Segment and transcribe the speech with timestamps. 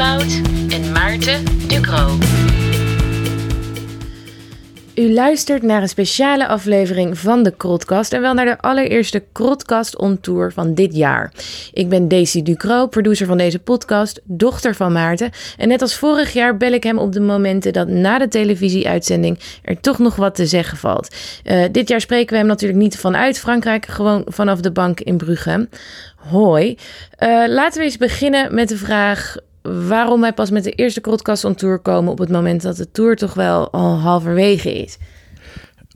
[0.00, 2.18] En Maarten Ducro.
[4.94, 9.96] U luistert naar een speciale aflevering van de Krotcast en wel naar de allereerste Krotcast
[9.96, 11.32] on Tour van dit jaar.
[11.72, 15.30] Ik ben Daisy Ducro, producer van deze podcast, dochter van Maarten.
[15.56, 19.38] En net als vorig jaar bel ik hem op de momenten dat na de televisieuitzending
[19.62, 21.14] er toch nog wat te zeggen valt.
[21.44, 25.16] Uh, dit jaar spreken we hem natuurlijk niet vanuit Frankrijk, gewoon vanaf de bank in
[25.16, 25.68] Brugge.
[26.16, 26.78] Hoi.
[27.22, 31.44] Uh, laten we eens beginnen met de vraag waarom wij pas met de eerste Krotcast
[31.44, 34.98] on Tour komen op het moment dat de Tour toch wel al halverwege is.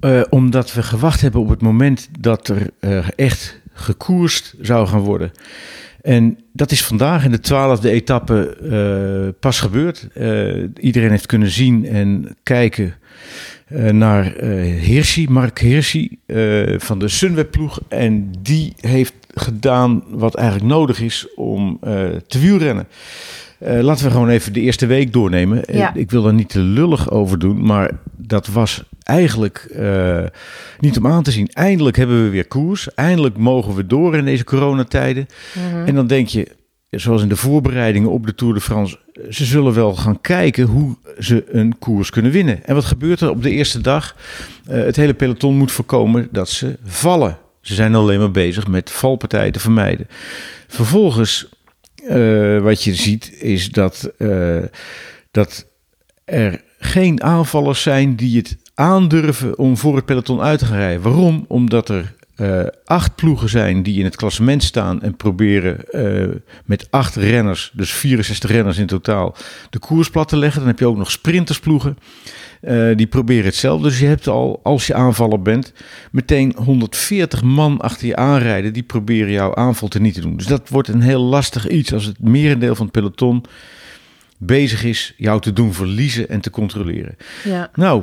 [0.01, 5.01] Uh, omdat we gewacht hebben op het moment dat er uh, echt gekoerst zou gaan
[5.01, 5.31] worden.
[6.03, 10.09] En dat is vandaag in de twaalfde etappe uh, pas gebeurd.
[10.81, 12.95] iedereen heeft kunnen zien en kijken
[13.91, 14.25] naar
[14.81, 16.19] Hirschi, Mark Hirschi
[16.77, 17.81] van de Sunweb-ploeg.
[17.89, 21.79] En die heeft gedaan wat eigenlijk nodig is om
[22.27, 22.87] te wielrennen.
[23.67, 25.63] Uh, laten we gewoon even de eerste week doornemen.
[25.73, 25.95] Ja.
[25.95, 30.25] Ik wil er niet te lullig over doen, maar dat was eigenlijk uh,
[30.79, 31.49] niet om aan te zien.
[31.53, 32.95] Eindelijk hebben we weer koers.
[32.95, 35.29] Eindelijk mogen we door in deze coronatijden.
[35.55, 35.87] Mm -hmm.
[35.87, 36.49] En dan denk je,
[36.91, 38.99] zoals in de voorbereidingen op de Tour de France,
[39.31, 42.65] ze zullen wel gaan kijken hoe ze een koers kunnen winnen.
[42.65, 44.17] En wat gebeurt er op de eerste dag?
[44.71, 47.39] Uh, het hele peloton moet voorkomen dat ze vallen.
[47.61, 50.07] Ze zijn alleen maar bezig met valpartijen te vermijden.
[50.67, 51.49] Vervolgens
[52.09, 54.63] uh, wat je ziet is dat, uh,
[55.31, 55.67] dat
[56.25, 61.03] er geen aanvallers zijn die het aandurven om voor het peloton uit te gaan rijden.
[61.03, 61.45] Waarom?
[61.49, 65.85] Omdat er uh, acht ploegen zijn die in het klassement staan en proberen
[66.65, 69.37] met acht renners, dus 64 renners in totaal,
[69.71, 70.61] de koers plat te leggen.
[70.61, 71.99] Dan heb je ook nog sprintersploegen.
[72.69, 73.89] Uh, die proberen hetzelfde.
[73.89, 75.73] Dus je hebt al, als je aanvaller bent,
[76.11, 78.73] meteen 140 man achter je aanrijden.
[78.73, 80.37] Die proberen jouw aanval te niet te doen.
[80.37, 83.45] Dus dat wordt een heel lastig iets als het merendeel van het peloton
[84.39, 87.17] bezig is jou te doen verliezen en te controleren.
[87.45, 87.71] Ja.
[87.75, 88.03] Nou,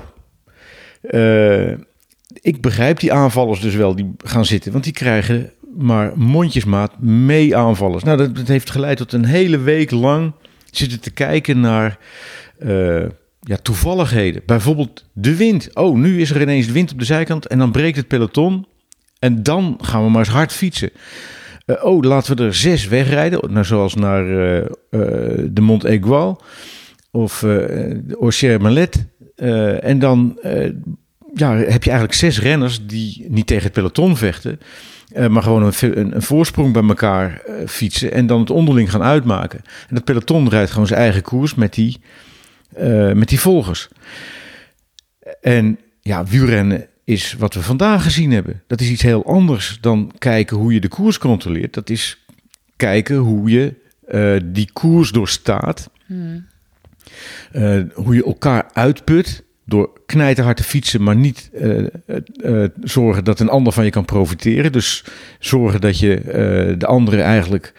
[2.33, 7.55] ik begrijp die aanvallers dus wel die gaan zitten, want die krijgen maar mondjesmaat mee
[7.55, 8.03] aanvallers.
[8.03, 10.33] Nou, dat, dat heeft geleid tot een hele week lang
[10.71, 11.97] zitten te kijken naar.
[12.59, 13.05] Uh,
[13.43, 14.41] ja, toevalligheden.
[14.45, 15.75] Bijvoorbeeld de wind.
[15.75, 18.65] Oh, nu is er ineens wind op de zijkant en dan breekt het peloton.
[19.19, 20.89] En dan gaan we maar eens hard fietsen.
[21.65, 23.53] Uh, oh, laten we er zes wegrijden.
[23.53, 24.63] Nou, zoals naar uh,
[25.49, 26.41] de Mont Aigual
[27.11, 29.05] of de Orcher Malet.
[29.81, 30.39] en dan
[31.33, 34.59] ja, heb je eigenlijk zes renners die niet tegen het peloton vechten.
[35.29, 39.61] maar gewoon een, een, een, voorsprong bij elkaar fietsen en dan het onderling gaan uitmaken.
[39.89, 41.99] En dat peloton rijdt gewoon zijn eigen koers met die
[42.79, 43.87] uh, met die volgers.
[45.41, 48.63] En ja, wielrennen is wat we vandaag gezien hebben.
[48.67, 51.73] Dat is iets heel anders dan kijken hoe je de koers controleert.
[51.73, 52.25] Dat is
[52.75, 53.79] kijken hoe je
[54.43, 55.89] die koers doorstaat.
[56.05, 56.47] Hmm.
[57.93, 61.87] Hoe je elkaar uitput door knijterhard te fietsen, maar niet uh,
[62.43, 64.71] uh, zorgen dat een ander van je kan profiteren.
[64.71, 65.03] Dus
[65.39, 66.21] zorgen dat je
[66.77, 67.73] de anderen eigenlijk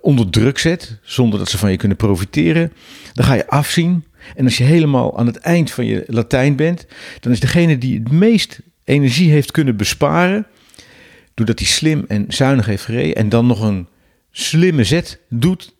[0.00, 2.72] onder druk zet, zonder dat ze van je kunnen profiteren,
[3.12, 4.04] dan ga je afzien.
[4.36, 6.86] En als je helemaal aan het eind van je Latijn bent,
[7.20, 10.46] dan is degene die het meest energie heeft kunnen besparen,
[11.34, 13.86] doordat hij slim en zuinig heeft gereden en dan nog een
[14.30, 15.74] slimme zet doet,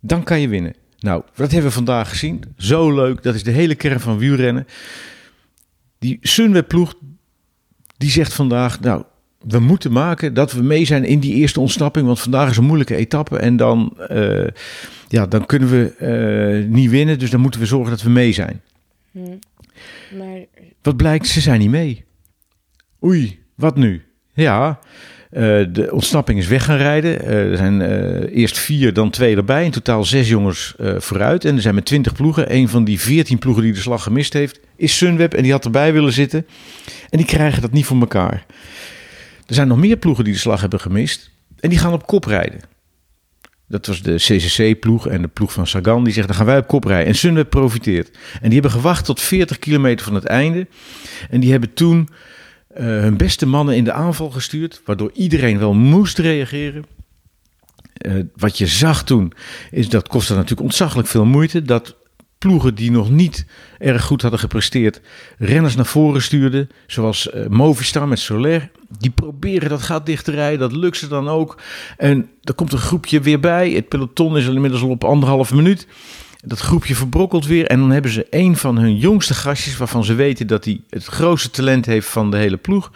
[0.00, 0.74] dan kan je winnen.
[1.02, 2.42] Nou, dat hebben we vandaag gezien.
[2.56, 3.22] Zo leuk.
[3.22, 4.66] Dat is de hele kern van wielrennen.
[5.98, 6.94] Die Sunweb ploeg,
[7.96, 9.04] die zegt vandaag, nou,
[9.38, 12.06] we moeten maken dat we mee zijn in die eerste ontsnapping.
[12.06, 13.38] Want vandaag is een moeilijke etappe.
[13.38, 14.46] En dan, uh,
[15.08, 15.94] ja, dan kunnen we
[16.62, 17.18] uh, niet winnen.
[17.18, 18.60] Dus dan moeten we zorgen dat we mee zijn.
[19.10, 19.20] Hm.
[20.18, 20.44] Maar...
[20.82, 22.04] Wat blijkt, ze zijn niet mee.
[23.04, 24.02] Oei, wat nu?
[24.34, 24.78] Ja,
[25.72, 27.24] de ontsnapping is weg gaan rijden.
[27.24, 27.80] er zijn
[28.26, 29.64] eerst vier, dan twee erbij.
[29.64, 31.44] In totaal zes jongens vooruit.
[31.44, 32.54] En er zijn met twintig ploegen.
[32.54, 35.34] Een van die veertien ploegen die de slag gemist heeft, is Sunweb.
[35.34, 36.46] En die had erbij willen zitten.
[37.10, 38.46] En die krijgen dat niet voor elkaar.
[39.46, 41.30] Er zijn nog meer ploegen die de slag hebben gemist.
[41.60, 42.60] En die gaan op kop rijden.
[43.68, 46.04] Dat was de CCC-ploeg en de ploeg van Sagan.
[46.04, 47.06] Die zeggen, dan gaan wij op kop rijden.
[47.06, 48.10] En Sunweb profiteert.
[48.32, 50.66] En die hebben gewacht tot 40 kilometer van het einde.
[51.30, 52.08] En die hebben toen
[52.76, 54.80] uh, hun beste mannen in de aanval gestuurd.
[54.84, 56.84] Waardoor iedereen wel moest reageren.
[58.06, 59.32] Uh, wat je zag toen,
[59.70, 61.62] is dat kostte natuurlijk ontzaglijk veel moeite.
[61.62, 61.96] Dat
[62.38, 63.46] ploegen die nog niet
[63.78, 65.00] erg goed hadden gepresteerd,
[65.38, 66.68] renners naar voren stuurden.
[66.86, 68.70] Zoals uh, Movistar met Soler.
[68.98, 71.60] Die proberen dat gat dicht te rijden, dat lukt ze dan ook.
[71.96, 73.70] En er komt een groepje weer bij.
[73.70, 75.86] Het peloton is al inmiddels al op anderhalve minuut.
[76.44, 77.66] Dat groepje verbrokkelt weer.
[77.66, 81.04] En dan hebben ze een van hun jongste gastjes, waarvan ze weten dat hij het
[81.04, 82.92] grootste talent heeft van de hele ploeg.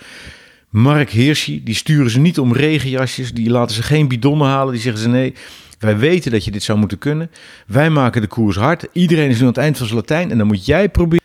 [0.69, 4.73] Mark Hirschi, die sturen ze niet om regenjasjes, die laten ze geen bidonnen halen.
[4.73, 5.35] Die zeggen ze nee,
[5.79, 7.31] Wij weten dat je dit zou moeten kunnen.
[7.67, 8.87] Wij maken de koers hard.
[8.93, 10.31] Iedereen is nu aan het eind van zijn Latijn.
[10.31, 11.25] En dan moet jij proberen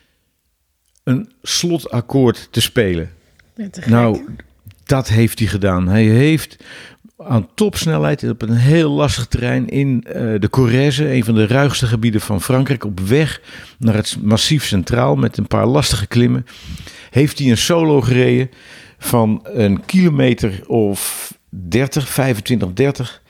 [1.03, 3.11] een slotakkoord te spelen.
[3.55, 3.91] Ja, te gek.
[3.91, 4.25] Nou,
[4.83, 5.87] dat heeft hij gedaan.
[5.87, 6.57] Hij heeft
[7.27, 11.85] aan topsnelheid op een heel lastig terrein in eh, de Corrèze, een van de ruigste
[11.85, 13.41] gebieden van Frankrijk, op weg
[13.79, 16.45] naar het massief centraal met een paar lastige klimmen,
[17.09, 18.49] heeft hij een solo gereden
[18.97, 23.21] van een kilometer of 30, 25, 30.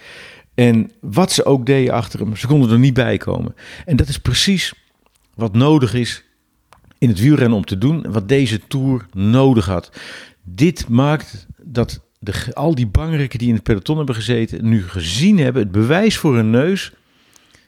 [0.55, 3.55] En wat ze ook deden achter hem, ze konden er niet bij komen.
[3.85, 4.73] En dat is precies
[5.35, 6.23] wat nodig is
[6.97, 9.91] in het wielrennen om te doen, wat deze Tour nodig had.
[10.43, 15.37] Dit maakt dat de, al die bangerikken die in het peloton hebben gezeten, nu gezien
[15.37, 16.91] hebben, het bewijs voor hun neus,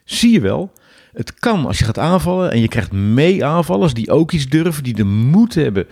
[0.03, 0.71] zie je wel.
[1.13, 4.83] Het kan als je gaat aanvallen en je krijgt mee aanvallers die ook iets durven,
[4.83, 5.85] die de moed hebben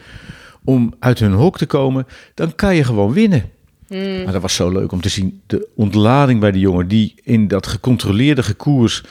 [0.64, 3.50] om uit hun hok te komen, dan kan je gewoon winnen.
[4.24, 5.42] Maar dat was zo leuk om te zien.
[5.48, 9.04] De ontlading bij de jongen die in dat gecontroleerde gekoers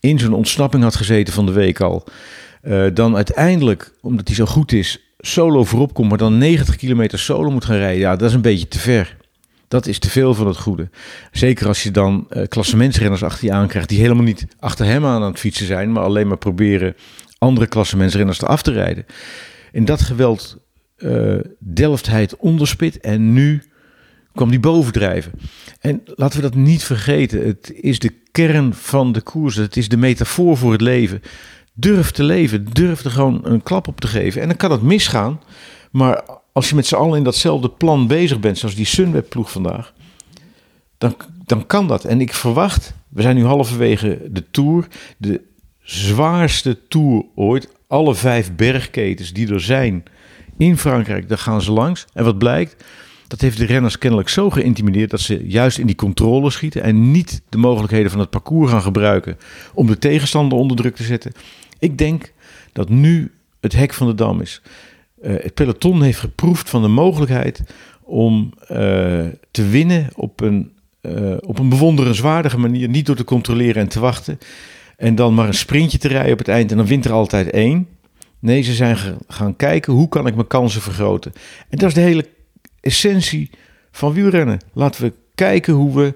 [0.00, 2.04] in zo'n ontsnapping had gezeten van de week al.
[2.62, 7.18] Eh, dan uiteindelijk, omdat hij zo goed is, solo voorop komt, maar dan 90 kilometer
[7.18, 8.00] solo moet gaan rijden.
[8.00, 9.16] Ja, dat is een beetje te ver.
[9.68, 10.90] Dat is te veel van het goede.
[11.32, 15.22] Zeker als je dan eh klassementsrenners achter je aankrijgt die helemaal niet achter hem aan
[15.22, 16.96] aan het fietsen zijn, maar alleen maar proberen
[17.38, 19.06] andere klassementsrenners eraf te rijden.
[19.72, 20.58] In dat geweld
[20.96, 23.62] eh delft hij het onderspit en nu
[24.34, 25.32] kwam die bovendrijven.
[25.80, 27.46] En laten we dat niet vergeten.
[27.46, 29.54] Het is de kern van de koers.
[29.54, 31.22] Het is de metafoor voor het leven.
[31.80, 32.64] Durf te leven.
[32.72, 34.40] Durf er gewoon een klap op te geven.
[34.40, 35.40] En dan kan het misgaan.
[35.90, 36.22] Maar
[36.52, 39.92] als je met z'n allen in datzelfde plan bezig bent, zoals die Sunweb-ploeg vandaag,
[40.98, 42.04] dan, dan kan dat.
[42.04, 44.86] En ik verwacht, we zijn nu halverwege de Tour,
[45.16, 45.40] de
[45.82, 47.68] zwaarste Tour ooit.
[47.86, 50.02] Alle vijf bergketens die er zijn
[50.58, 52.04] in Frankrijk, daar gaan ze langs.
[52.12, 52.84] En wat blijkt?
[53.28, 57.10] Dat heeft de renners kennelijk zo geïntimideerd dat ze juist in die controle schieten en
[57.10, 59.38] niet de mogelijkheden van het parcours gaan gebruiken
[59.74, 61.32] om de tegenstander onder druk te zetten.
[61.78, 62.32] Ik denk
[62.72, 64.62] dat nu het hek van de dam is.
[65.22, 67.62] Eh, het peloton heeft geproefd van de mogelijkheid
[68.02, 72.88] om eh, te winnen op een, eh, op een bewonderenswaardige manier.
[72.88, 74.38] Niet door te controleren en te wachten.
[74.96, 77.50] En dan maar een sprintje te rijden op het eind en dan wint er altijd
[77.50, 77.88] één.
[78.38, 78.96] Nee, ze zijn
[79.28, 81.32] gaan kijken hoe kan ik mijn kansen vergroten.
[81.68, 82.28] En dat is de hele
[82.80, 83.50] essentie
[83.90, 84.58] van wielrennen.
[84.72, 86.14] Laten we kijken hoe we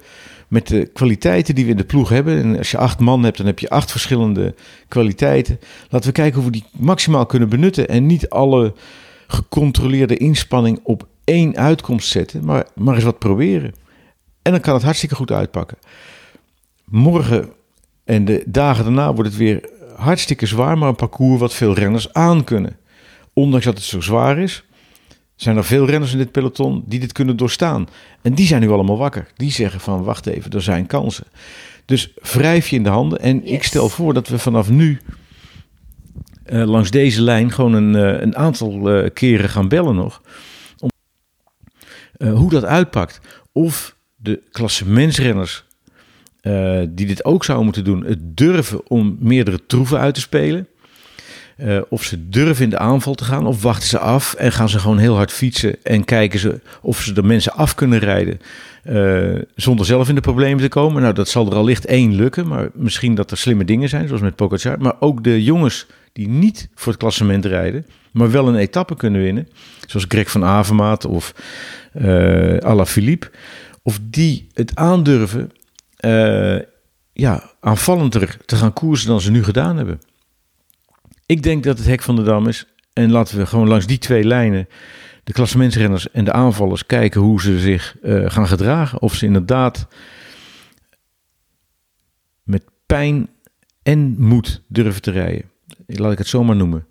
[0.52, 2.38] met de kwaliteiten die we in de ploeg hebben.
[2.38, 4.54] En als je acht man hebt, dan heb je acht verschillende
[4.88, 5.60] kwaliteiten.
[5.88, 7.88] Laten we kijken hoe we die maximaal kunnen benutten.
[7.88, 8.74] En niet alle
[9.26, 12.44] gecontroleerde inspanning op één uitkomst zetten.
[12.44, 13.74] Maar, maar eens wat proberen.
[14.42, 15.78] En dan kan het hartstikke goed uitpakken.
[16.84, 17.52] Morgen
[18.04, 20.78] en de dagen daarna wordt het weer hartstikke zwaar.
[20.78, 22.76] Maar een parcours wat veel renners aan kunnen.
[23.32, 24.64] Ondanks dat het zo zwaar is,
[25.36, 27.88] zijn er veel renners in dit peloton die dit kunnen doorstaan.
[28.22, 29.26] En die zijn nu allemaal wakker.
[29.36, 31.26] Die zeggen van wacht even, er zijn kansen.
[31.84, 33.20] Dus wrijf je in de handen.
[33.20, 35.00] En ik stel voor dat we vanaf nu
[36.44, 40.22] eh, langs deze lijn gewoon een, eh, een aantal eh, keren gaan bellen nog.
[40.78, 40.90] Om,
[42.28, 43.20] hoe dat uitpakt.
[43.52, 45.64] Of de klassementsrenners
[46.88, 50.68] die dit ook zouden moeten doen, het durven om meerdere troeven uit te spelen.
[51.62, 54.68] Eh, of ze durven in de aanval te gaan, of wachten ze af en gaan
[54.68, 58.40] ze gewoon heel hard fietsen en kijken ze of ze de mensen af kunnen rijden
[58.82, 61.02] eh, zonder zelf in de problemen te komen.
[61.02, 64.22] Nou, dat zal er allicht één lukken, maar misschien dat er slimme dingen zijn, zoals
[64.22, 64.78] met Pogacar.
[64.78, 69.22] Maar ook de jongens die niet voor het klassement rijden, maar wel een etappe kunnen
[69.22, 69.48] winnen,
[69.86, 71.34] zoals Greg van Avermaat of
[71.92, 73.30] eh Alaphilippe,
[73.82, 75.50] of die het aandurven
[77.12, 80.00] ja, aanvallender te gaan koersen dan ze nu gedaan hebben.
[81.26, 82.66] Ik denk dat het hek van de dam is.
[82.92, 84.68] En laten we gewoon langs die twee lijnen,
[85.24, 89.02] de klassementsrenners en de aanvallers, kijken hoe ze zich eh, gaan gedragen.
[89.02, 89.86] Of ze inderdaad
[92.42, 93.28] met pijn
[93.82, 95.50] en moed durven te rijden.
[95.86, 96.86] Laat ik het zo maar noemen.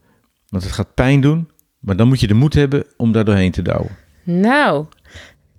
[0.50, 3.51] Want het gaat pijn doen, maar dan moet je de moed hebben om daar doorheen
[3.51, 3.97] te douwen.
[4.23, 4.85] Nou,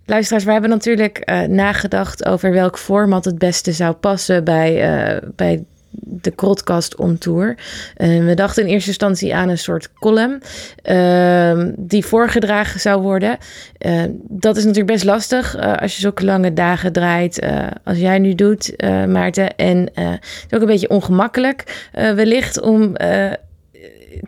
[0.04, 5.28] luisteraars, we hebben natuurlijk eh, nagedacht over welk format het beste zou passen bij, eh,
[5.36, 5.64] bij
[5.94, 7.56] de Krotcast on Tour.
[7.96, 10.42] En we dachten in eerste instantie aan een soort column
[10.82, 13.38] ehm, die voorgedragen zou worden.
[13.78, 17.98] Eh, dat is natuurlijk best lastig eh, als je zulke lange dagen draait eh, als
[17.98, 19.56] jij nu doet, eh, Maarten.
[19.56, 22.96] En het is ook een beetje ongemakkelijk wellicht om...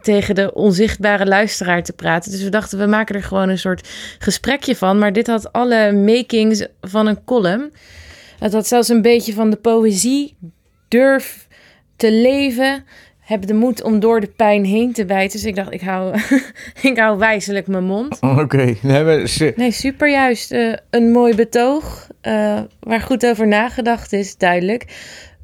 [0.03, 2.31] tegen de onzichtbare luisteraar te praten.
[2.31, 4.99] Dus we dachten, we maken er gewoon een soort gesprekje van.
[4.99, 7.73] Maar dit had alle makings van een column.
[8.39, 10.37] Het had zelfs een beetje van de poëzie.
[10.89, 11.44] Durf
[11.97, 12.85] te leven.
[13.21, 15.39] heb de moed om door de pijn heen te bijten.
[15.39, 16.19] Dus ik dacht, ik hou,
[16.91, 18.19] ik hou wijzelijk mijn mond.
[18.43, 20.53] Oké, nee, maar ze- Nee, super juist.
[20.53, 24.85] Eh, een mooi betoog eh, waar goed over nagedacht is, duidelijk.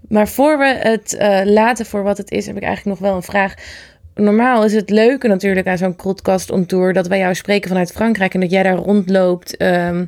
[0.08, 3.16] Maar voor we het eh, laten voor wat het is, heb ik eigenlijk nog wel
[3.16, 3.54] een vraag.
[4.20, 7.92] Normaal is het leuke natuurlijk aan zo'n podcast on tour dat wij jou spreken vanuit
[7.92, 10.04] Frankrijk en dat jij daar rondloopt ehm,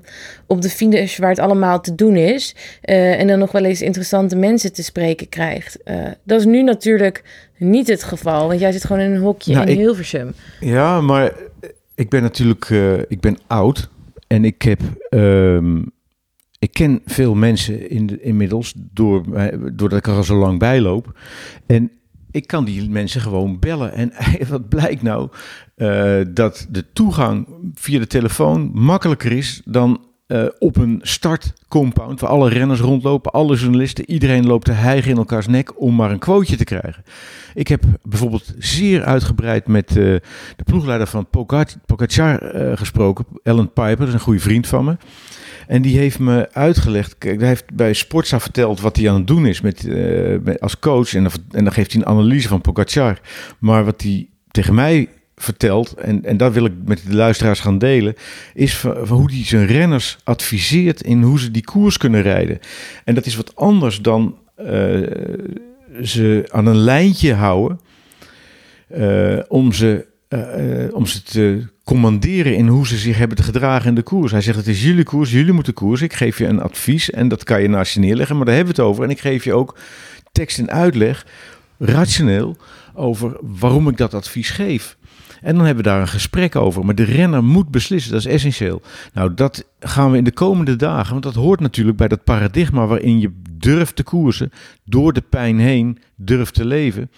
[0.47, 2.55] op de finish waar het allemaal te doen is.
[2.81, 5.83] eh, en dan nog wel eens interessante mensen te spreken krijgt.
[5.83, 7.23] Eh, dat is nu natuurlijk
[7.59, 10.33] niet het geval, want jij zit gewoon in een hokje Nou, in ik- Hilversum.
[10.61, 11.33] Ja, maar
[11.95, 13.89] ik ben natuurlijk eh, ik ben oud
[14.27, 15.77] en ik heb ehm,
[16.59, 19.23] ik ken veel mensen in de, inmiddels door,
[19.73, 21.19] doordat ik er al zo lang bij loop.
[21.67, 21.91] En
[22.33, 23.93] ik kan die mensen gewoon bellen.
[23.93, 24.13] En
[24.49, 25.29] wat blijkt nou?
[25.75, 32.31] Eh, dat de toegang via de telefoon makkelijker is dan eh, op een startcompound waar
[32.31, 36.19] alle renners rondlopen, alle journalisten, iedereen loopt te hijgen in elkaars nek om maar een
[36.19, 37.03] quoteje te krijgen.
[37.55, 43.73] Ik heb bijvoorbeeld zeer uitgebreid met eh, de ploegleider van Pogac- Pogacar eh, gesproken, Ellen
[43.73, 44.97] Piper, dat is een goede vriend van me.
[45.67, 49.27] En die heeft me uitgelegd, kijk, hij heeft bij Sportsa verteld wat hij aan het
[49.27, 49.87] doen is met,
[50.43, 51.15] met- als coach.
[51.15, 53.21] En dan, en dan geeft hij een analyse van Pogacar.
[53.59, 55.09] Maar wat hij tegen mij
[55.43, 58.15] vertelt, en, en dat wil ik met de luisteraars gaan delen,
[58.55, 62.59] is van, hoe hij zijn renners adviseert in hoe ze die koers kunnen rijden.
[63.05, 65.01] En dat is wat anders dan eh,
[66.03, 67.81] ze aan een lijntje houden
[68.89, 73.89] eh, om, ze, eh, om ze te commanderen in hoe ze zich hebben te gedragen
[73.89, 74.33] in de koers.
[74.33, 76.03] Hij zegt, het is jullie koers, jullie moeten koers.
[76.03, 78.75] Ik geef je een advies en dat kan je naast je neerleggen, maar daar hebben
[78.75, 79.05] we het over.
[79.05, 79.79] En ik geef je ook
[80.33, 81.27] tekst en uitleg,
[81.79, 82.57] rationeel,
[82.95, 84.97] over waarom ik dat advies geef.
[85.43, 86.85] En dan hebben we daar een gesprek over.
[86.85, 88.83] Maar de renner moet beslissen, dat is essentieel.
[89.13, 92.87] Nou, dat gaan we in de komende dagen, want dat hoort natuurlijk bij dat paradigma
[92.87, 94.53] waarin je durft te koersen,
[94.85, 97.11] door de pijn heen durft te leven.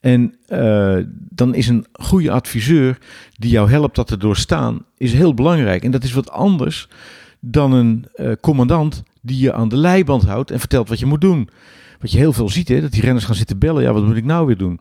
[0.00, 0.96] En eh,
[1.28, 2.98] dan is een goede adviseur
[3.36, 5.84] die jou helpt dat te doorstaan, is heel belangrijk.
[5.84, 6.88] En dat is wat anders
[7.40, 11.20] dan een eh, commandant die je aan de leiband houdt en vertelt wat je moet
[11.20, 11.48] doen.
[12.00, 13.82] Wat je heel veel ziet, hè, dat die renners gaan zitten bellen.
[13.82, 14.80] Ja, wat moet ik nou weer doen?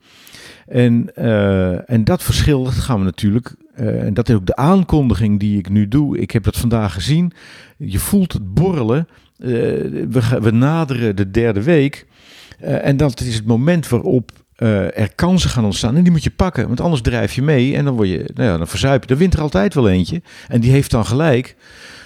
[0.67, 4.55] En, eh, en dat verschil dat gaan we natuurlijk, eh, en dat is ook de
[4.55, 6.19] aankondiging die ik nu doe.
[6.19, 7.31] Ik heb dat vandaag gezien.
[7.77, 9.07] Je voelt het borrelen.
[9.38, 12.05] Eh, we, we naderen de derde week.
[12.59, 14.31] En dat is het moment waarop
[14.93, 15.95] er kansen gaan ontstaan.
[15.95, 17.75] En die moet je pakken, want anders drijf je mee.
[17.75, 19.09] En dan, word je, nou ja, dan verzuip je.
[19.09, 20.21] Er wint er altijd wel eentje.
[20.47, 21.55] En die heeft dan gelijk.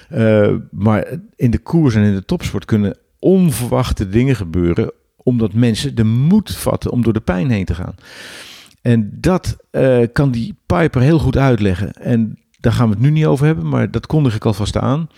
[0.10, 4.92] Eh, maar in de koers en in de topsport kunnen onverwachte dingen gebeuren.
[5.16, 7.96] Omdat mensen de moed vatten om door de pijn heen te gaan.
[8.82, 11.92] En dat eh, kan die Piper heel goed uitleggen.
[11.94, 15.10] En daar gaan we het nu niet over hebben, maar dat kondig ik alvast aan.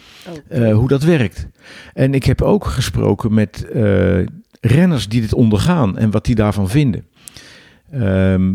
[0.47, 1.47] eh, hoe dat werkt.
[1.93, 3.67] En ik heb ook gesproken met
[4.61, 7.05] renners die dit ondergaan en wat die daarvan vinden.
[7.91, 8.53] Ehm,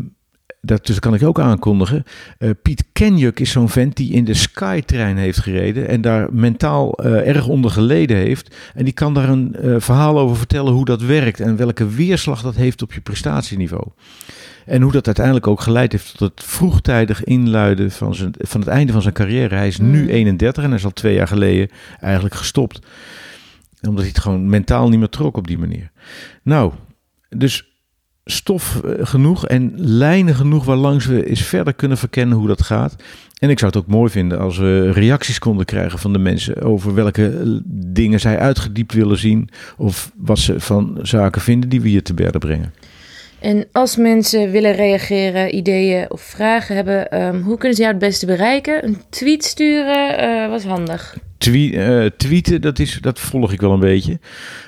[0.64, 2.04] dat dus kan ik ook aankondigen.
[2.38, 6.92] Eh, Piet Kenjuk is zo'n vent die in de Skytrein heeft gereden en daar mentaal
[6.92, 8.56] eh, erg onder geleden heeft.
[8.75, 12.42] En die kan daar een eh, verhaal over vertellen hoe dat werkt en welke weerslag
[12.42, 13.87] dat heeft op je prestatieniveau.
[14.66, 18.68] En hoe dat uiteindelijk ook geleid heeft tot het vroegtijdig inluiden van, zijn, van het
[18.68, 19.54] einde van zijn carrière.
[19.54, 20.09] Hij is nu Mm.
[20.09, 21.68] 31 en hij is al twee jaar geleden
[22.00, 22.78] eigenlijk gestopt.
[23.83, 25.90] Omdat hij het gewoon mentaal niet meer trok op die manier.
[26.42, 26.73] Nou,
[27.28, 27.74] dus
[28.25, 32.97] stof eh, genoeg en lijnen genoeg waarlangs we eens verder kunnen verkennen hoe dat gaat.
[33.38, 36.62] En ik zou het ook mooi vinden als we reacties konden krijgen van de mensen
[36.62, 39.49] over welke eh, dingen zij uitgediept willen zien.
[39.76, 42.73] Of wat ze van zaken vinden die we hier te berden brengen.
[43.40, 48.04] En als mensen willen reageren, ideeën of vragen hebben, ehm, hoe kunnen ze jou het
[48.04, 48.85] beste bereiken?
[48.85, 51.16] Een tweet sturen eh, was handig.
[51.46, 54.18] Eh, tweeten, dat, is, dat volg ik wel een beetje.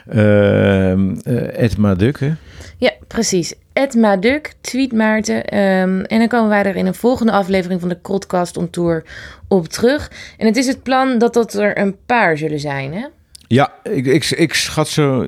[0.09, 2.33] Ehm eh, Ed Maduk, hè?
[2.79, 3.55] Ja, precies.
[3.73, 5.45] Ed Maduk, tweet Maarten.
[5.45, 9.05] ehm, en dan komen wij er in een volgende aflevering van de Podcast on Tour
[9.49, 10.11] op terug.
[10.39, 13.07] En het is het plan dat dat er een paar zullen zijn, hè?
[13.49, 15.27] Ja, ik, ik, ik schat zo.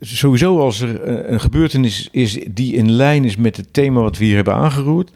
[0.00, 4.18] Sowieso als er eh, een gebeurtenis is die in lijn is met het thema wat
[4.18, 5.10] we hier hebben aangeroerd.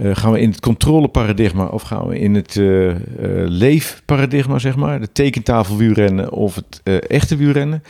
[0.00, 2.96] Eh, gaan we in het controleparadigma of gaan we in het eh, eh,
[3.48, 5.00] leefparadigma, zeg maar.
[5.00, 7.82] De tekentafel wielrennen of het echte wielrennen.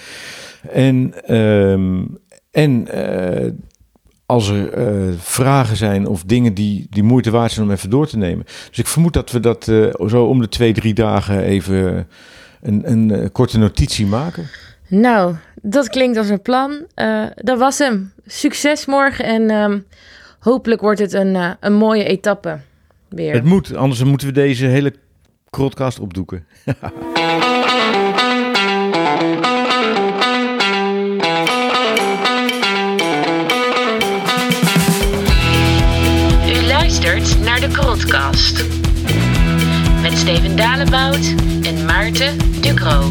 [0.71, 2.02] En, ehm,
[2.50, 2.87] en
[4.26, 4.71] als er
[5.19, 8.45] vragen zijn of dingen die, die moeite waard zijn om even door te nemen.
[8.69, 9.64] Dus ik vermoed dat we dat
[10.07, 12.09] zo om de twee, drie dagen even
[12.62, 14.47] een, een korte notitie maken.
[14.88, 16.87] Nou, dat klinkt als een plan.
[17.35, 18.12] Dat was hem.
[18.26, 19.79] Succes morgen en ehm,
[20.41, 22.59] hopelijk wordt het een, eh, een mooie etappe
[23.09, 23.35] weer.
[23.35, 24.95] Het moet, anders moeten we deze hele
[25.51, 26.47] podcast opdoeken.
[36.47, 38.65] U luistert naar de podcast
[40.03, 43.11] met Steven Dalebout en Maarten Ducro.